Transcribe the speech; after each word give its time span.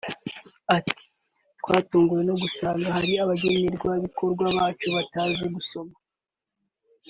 Ati 0.77 0.91
“Twatunguwe 1.59 2.21
no 2.29 2.35
gusanga 2.43 2.87
hari 2.97 3.13
abagenerwa 3.23 3.91
bikorwa 4.03 4.45
bacu 4.57 4.87
batazi 4.95 5.45
gusoma 5.55 5.95